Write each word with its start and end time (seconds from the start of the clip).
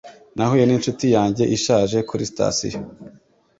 Nahuye 0.35 0.63
ninshuti 0.65 1.05
yanjye 1.15 1.43
ishaje 1.57 1.97
kuri 2.09 2.23
sitasiyo. 2.29 2.79